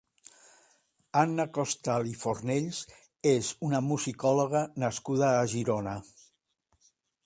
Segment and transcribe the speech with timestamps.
[1.23, 2.81] Anna Costal i Fornells
[3.35, 5.99] és una musicòloga nascuda a Girona.